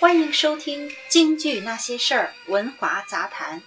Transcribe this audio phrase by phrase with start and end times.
[0.00, 3.60] 欢迎收听《京剧那些事儿》文华杂谈。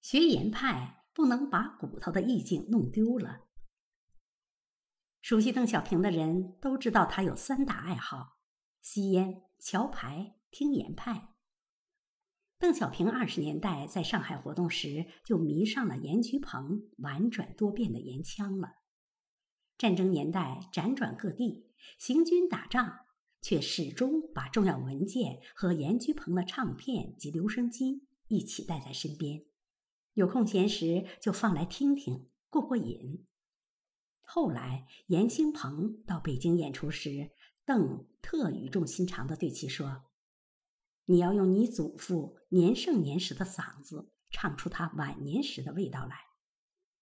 [0.00, 3.42] 学言派不能把骨头的意境弄丢了。
[5.20, 8.38] 熟悉邓小平的人都知道，他有三大爱好：
[8.80, 11.31] 吸烟、桥牌、听言派。
[12.62, 18.74] 邓小平二十年代在上海活动时，就迷上了严菊鹏婉转多变的言腔了。
[19.76, 23.00] 战争年代辗转各地，行军打仗，
[23.40, 29.44] 却始终把重要文件和严菊鹏的唱片及留声机一起带在身边。
[30.14, 33.26] 有空闲时就放来听听，过过瘾。
[34.20, 37.32] 后来严兴鹏到北京演出时，
[37.64, 40.04] 邓特语重心长地对其说
[41.12, 46.16] ：“你要用你祖父年盛年时的嗓子，唱出他晚年时的味道来。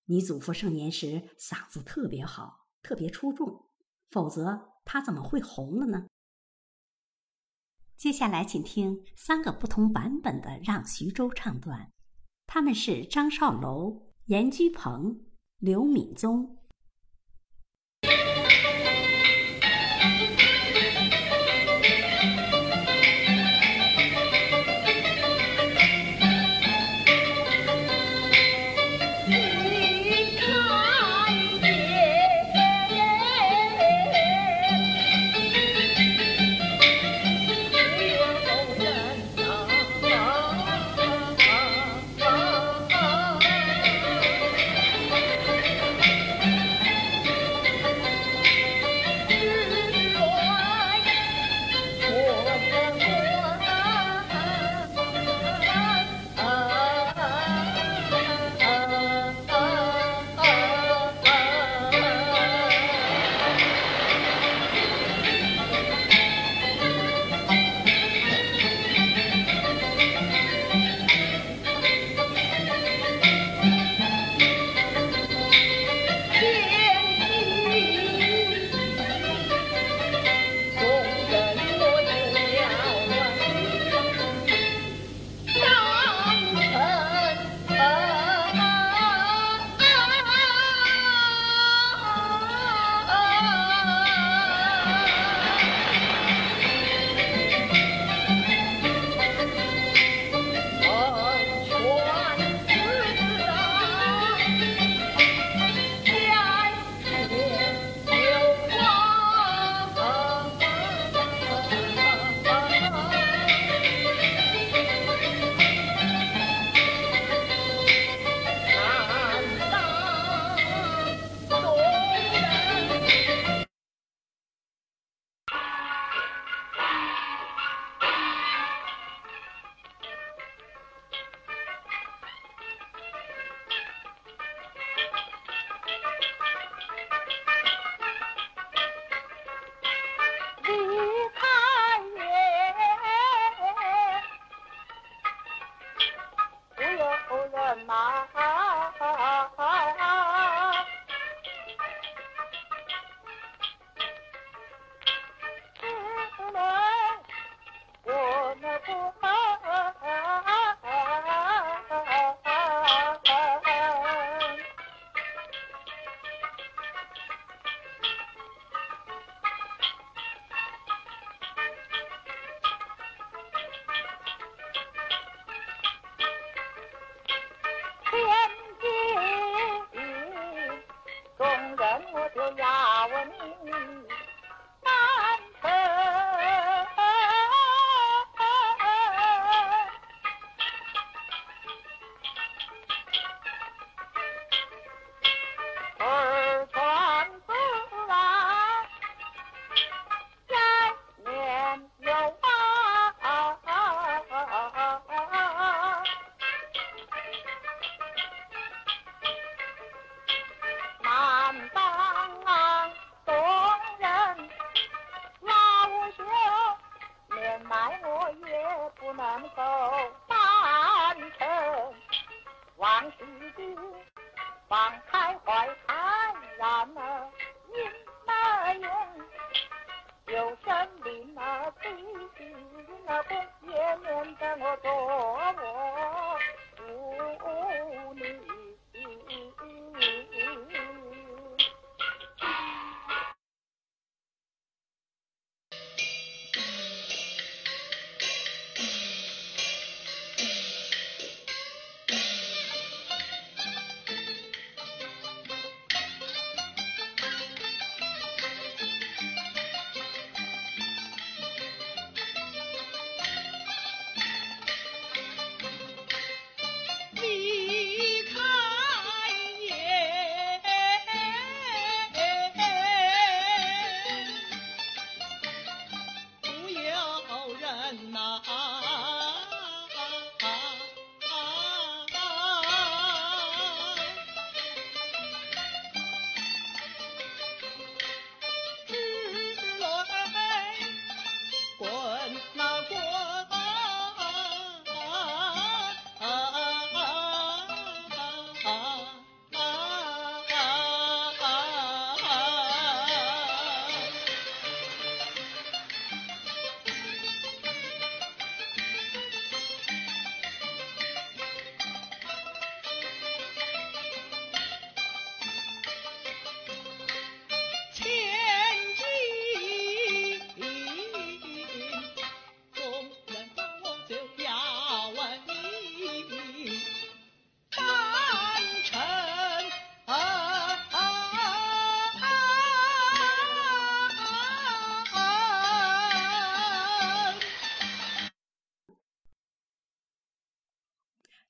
[0.07, 3.71] 你祖父盛年时嗓子特别好，特别出众，
[4.11, 6.09] 否则他怎么会红了呢？”
[7.97, 11.93] 接下来，请听三个不同版本的《让徐州》唱段。
[12.49, 15.25] 他们是张少楼、严居鹏、
[15.59, 16.57] 刘敏宗。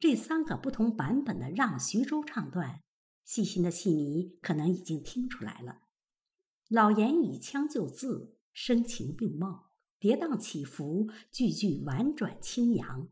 [0.00, 2.80] 这三个不同版本的《让徐州》唱段，
[3.26, 5.82] 细心的戏迷可能已经听出来了。
[6.68, 13.10] 老严以腔就字，声情并茂，跌宕起伏，句句婉转清扬。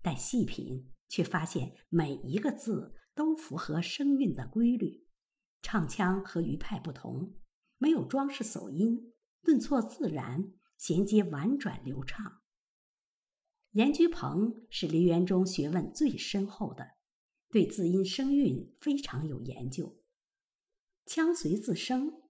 [0.00, 5.08] 但细品却发现，每一个字都符合声韵的规律，
[5.60, 7.34] 唱腔和余派不同，
[7.78, 12.41] 没有装饰走音，顿挫自然，衔接婉转流畅。
[13.72, 16.96] 严居鹏是梨园中学问最深厚的，
[17.48, 19.98] 对字音声韵非常有研究。
[21.06, 22.22] 腔随字生，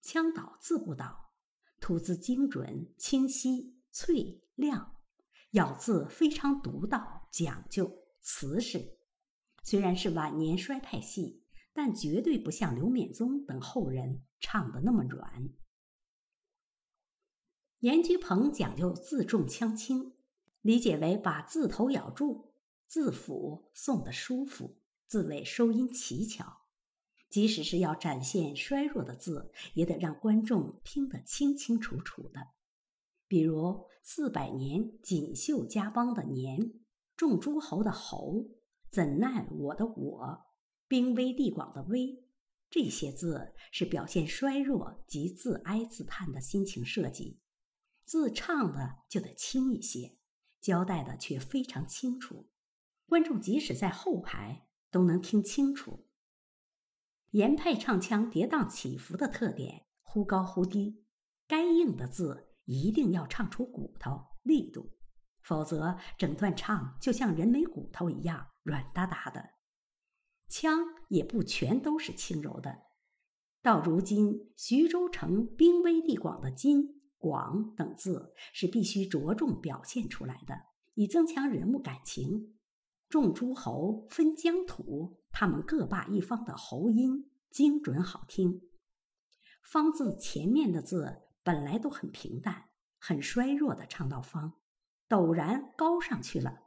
[0.00, 1.30] 腔倒字不倒，
[1.78, 4.96] 吐字精准、清晰、脆、亮，
[5.52, 8.98] 咬字非常独到、讲究、瓷实。
[9.62, 15.48] 虽然是晚年衰派戏，但绝对不像刘勉宗等后人唱的那么软。
[17.78, 20.16] 严居鹏讲究字重腔轻。
[20.62, 22.52] 理解为把字头咬住，
[22.86, 26.62] 字腹送的舒服，字尾收音奇巧。
[27.28, 32.48] 即使是要展现衰弱的字，也得让观众听得清清楚楚的。
[33.26, 36.74] 比如四百年锦绣家邦的“年”，
[37.16, 38.50] 众诸侯的“侯”，
[38.92, 40.44] 怎奈我的“我”，
[40.86, 42.22] 兵危地广的“危”，
[42.68, 47.40] 这些字是表现衰弱及自哀自叹的心情设计，
[48.04, 50.18] 字唱的就得轻一些。
[50.62, 52.48] 交代的却非常清楚，
[53.06, 56.08] 观众即使在后排都能听清楚。
[57.30, 61.04] 严派唱腔跌宕起伏的特点，忽高忽低，
[61.48, 64.92] 该硬的字一定要唱出骨头力度，
[65.40, 69.50] 否则整段唱就像人没骨头一样软哒哒的。
[70.46, 70.78] 腔
[71.08, 72.82] 也不全都是轻柔的，
[73.62, 77.01] 到如今徐州城兵危地广的金。
[77.22, 80.54] 广等字是必须着重表现出来的，
[80.94, 82.56] 以增强人物感情。
[83.08, 88.62] 众诸侯分疆土，他们各霸一方的喉音精准好听。
[89.62, 94.54] 方字前面的字本来都很平淡、很衰弱的唱到方，
[95.08, 96.62] 陡然高上去了，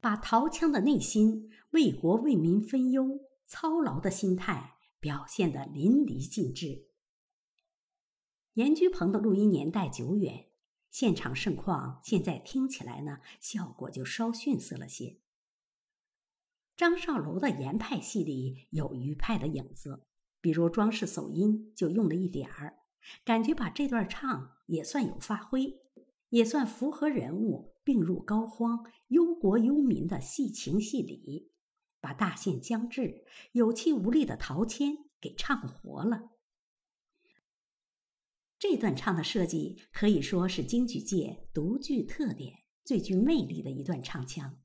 [0.00, 6.89] 把陶腔的内心为国为民分忧、操劳的心态表现得淋漓尽致。
[8.54, 10.46] 严居鹏的录音年代久远，
[10.90, 15.20] 现场盛况现在听起来呢，效果就稍逊色了些。
[16.76, 20.06] 张少楼的严派戏里有余派的影子，
[20.40, 22.80] 比如装饰走音就用了一点儿，
[23.24, 25.78] 感觉把这段唱也算有发挥，
[26.30, 31.52] 也算符合人物病入膏肓、忧国忧民的戏情戏理，
[32.00, 36.30] 把大限将至、有气无力的陶谦给唱活了。
[38.60, 44.60] 这段唱的设计可以说是京剧界独具特点、最具魅力的一段唱腔。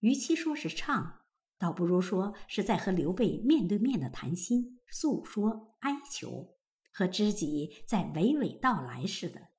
[0.00, 1.20] 与其说是唱，
[1.58, 6.56] 倒不如说是在和刘备面对面的谈心、诉说、哀求，
[6.92, 9.50] 和知己在娓娓道来似的。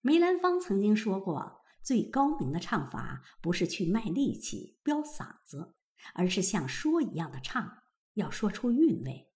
[0.00, 5.74] 梅兰芳曾经说过，最高明的唱法不是去卖力气、飙嗓子，
[6.14, 7.82] 而是像说一样的唱，
[8.14, 9.32] 要说出韵味。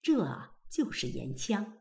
[0.00, 1.77] 这就是言腔。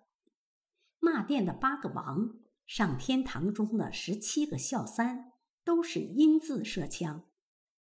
[1.00, 2.36] 骂殿的八个王，
[2.66, 7.26] 上天堂中的十七个孝三，都是音字射腔，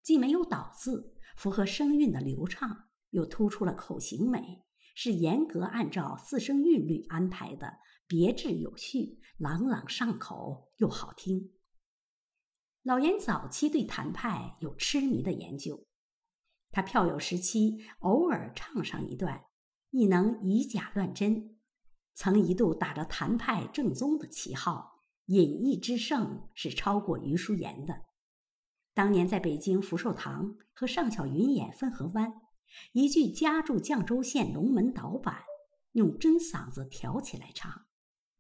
[0.02, 11.52] 既没有倒字，符合声韵的流畅，又突出了口型美，是严格按照四声韵律安排的，别致有序，朗朗上口又好听。
[12.82, 15.86] 老严早期对谭派有痴迷的研究，
[16.70, 19.44] 他票友时期偶尔唱上一段，
[19.90, 21.56] 亦能以假乱真。
[22.14, 28.02] 曾一度打着谭派正宗的旗号，隐逸之盛是超过余叔岩的。
[28.94, 32.30] 当年在北京福寿堂和尚小云演《汾河湾》，
[32.92, 35.42] 一句家住绛州县龙门岛板，
[35.92, 37.86] 用真嗓子挑起来唱，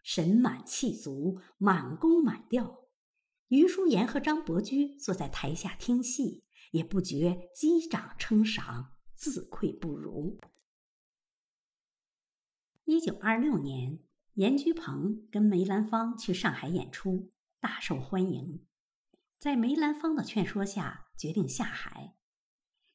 [0.02, 2.84] 神满气足，满弓满调。
[3.48, 10.38] 余叔岩和张伯驹坐在台下听戏，也不觉击掌称赏，自愧不如。
[12.86, 13.98] 一九二六年，
[14.34, 18.62] 严居鹏跟梅兰芳去上海演出，大受欢迎。
[19.38, 22.14] 在梅兰芳的劝说下，决定下海。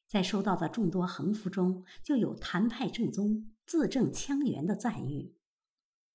[0.06, 5.34] 在收到的众多横幅中，就有“谭派正宗，字正腔圆”的赞誉。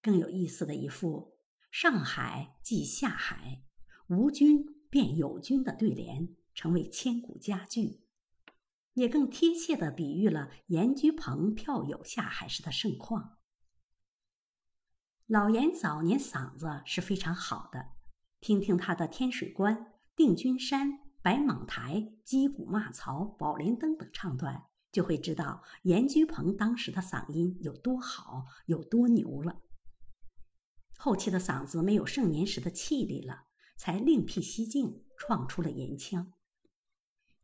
[0.01, 1.37] 更有意思的一副
[1.69, 3.61] “上海即下海，
[4.07, 7.99] 无君便有君”的对联，成为千古佳句，
[8.93, 13.34] 也更贴切地比喻了严居鹏票友下海时的盛况。
[15.27, 17.93] 老严早年嗓子是非常好的，
[18.39, 19.75] 听听他的《天水关》
[20.15, 20.87] 《定军山》
[21.23, 29.63] 《白蟒台、击鼓骂曹、宝莲灯等唱段，就会知道严居鹏当时的嗓音有多好，有多牛了。
[30.95, 33.45] 后期的嗓子没有盛年时的气力了，
[33.77, 36.33] 才另辟蹊径，创出了严腔。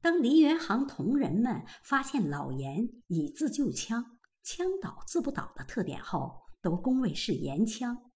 [0.02, 8.12] 当梨园行同仁们发现老严以字就腔，腔倒字不倒的特点后，都恭维是严腔。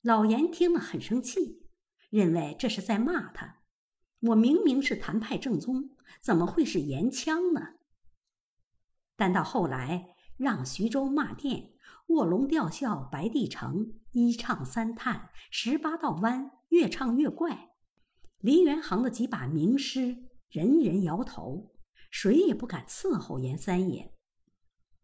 [0.00, 1.66] 老严听了很生气，
[2.10, 3.62] 认为这是在骂他。
[4.20, 7.74] 我明明是谭派正宗，怎么会是严腔呢？
[9.16, 11.72] 但到后来，让徐州骂店，
[12.08, 17.70] 卧龙吊孝白帝城，一唱三叹，十八道弯，越唱越怪。
[18.38, 21.74] 梨园行的几把名师，人人摇头，
[22.10, 24.14] 谁也不敢伺候严三爷。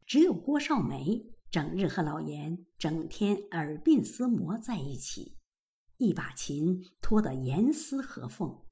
[0.06, 5.36] 只有郭少梅，整日和老严整天耳鬓厮磨在一起，
[5.96, 8.62] 一把琴拖得严丝合缝。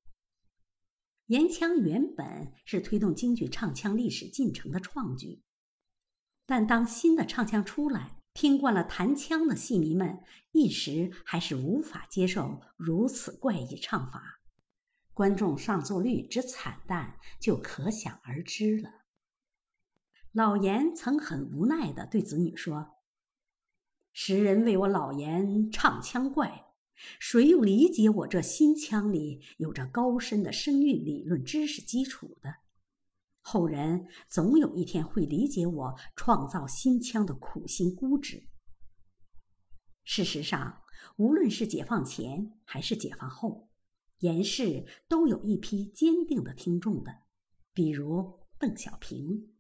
[1.27, 5.43] 严腔原本是推动京剧唱腔历史进程的创举，
[6.47, 10.21] 但当新的唱腔出来，听惯了弹腔的戏迷们
[10.53, 14.41] 一时还是无法接受如此怪异唱法，
[15.13, 18.98] 观众上座率之惨淡就可想而知了。
[20.33, 22.97] 老严曾很无奈地对子女说
[24.13, 26.65] ：“时人为我老严唱腔怪。”
[27.21, 32.57] 谁又理解我这新腔里有着高深的声韵理论知识基础的？
[33.41, 38.49] 后人总有一天会理解我创造新腔的苦心孤诣。
[40.03, 40.83] 事实上，
[41.19, 43.69] 无论是解放前还是解放后，
[44.19, 47.23] 严氏都有一批坚定的听众的，
[47.73, 49.55] 比如邓小平。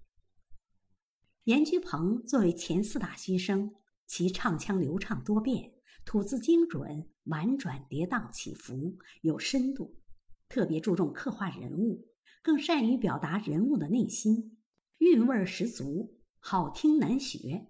[1.48, 3.74] 严居鹏作为前四大须生，
[4.06, 5.72] 其唱腔流畅多变。
[6.04, 9.98] 吐字精准，婉转跌宕起伏，有深度，
[10.46, 12.06] 特别注重刻画人物，
[12.42, 14.58] 更善于表达人物的内心，
[14.98, 17.68] 韵味十足，好听难学。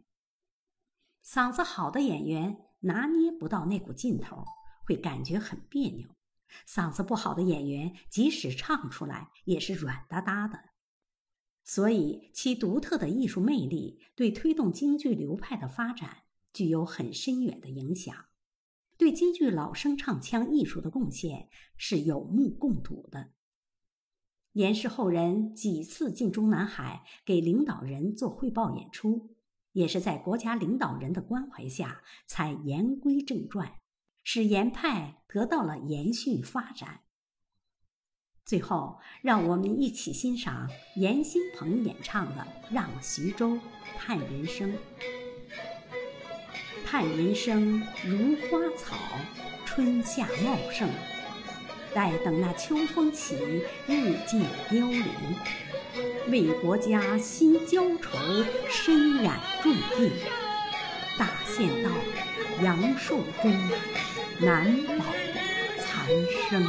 [1.25, 4.45] 嗓子好的演员拿捏不到那股劲头，
[4.87, 6.09] 会感觉很别扭；
[6.67, 10.68] 嗓子不好的演员，即使唱出来，也是软哒哒的。
[11.71, 18.25] 所以，其独特的艺术魅力，对推动京剧流派的发展具有很深远的影响。
[18.97, 23.33] 对京剧老生唱腔艺术的贡献是有目共睹的。
[24.53, 29.37] 严氏后人几次进中南海给领导人做汇报演出，
[29.73, 33.75] 也是在国家领导人的关怀下才言归正传，
[34.25, 37.03] 使严派得到了延续发展。
[38.49, 42.41] 最后，让我们一起欣赏严新鹏演唱的
[42.75, 43.59] 《让徐州
[43.99, 44.73] 叹人生》。
[46.87, 48.97] 叹人生如花草，
[49.67, 50.89] 春夏茂盛。
[51.93, 53.37] 待等那秋风起，
[53.87, 54.41] 日渐
[54.71, 55.05] 凋零。
[56.31, 58.17] 为国家新交愁，
[58.71, 60.11] 身染重病。
[61.19, 61.91] 大限到，
[62.65, 63.55] 阳寿终，
[64.41, 65.05] 难保
[65.77, 66.09] 残
[66.49, 66.67] 生。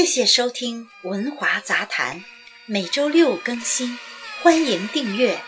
[0.00, 2.20] 谢谢收听《文华杂谈》，
[2.64, 3.98] 每周六更新，
[4.42, 5.38] 欢迎订阅。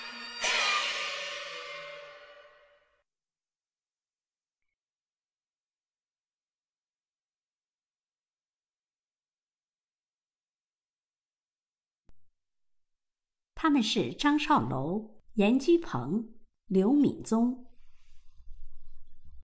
[13.54, 16.28] 他们是张少楼、严居鹏、
[16.66, 17.71] 刘敏宗。